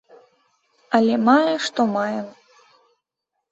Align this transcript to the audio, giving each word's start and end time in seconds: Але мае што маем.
Але 0.99 1.15
мае 1.27 1.53
што 1.67 1.81
маем. 1.95 2.27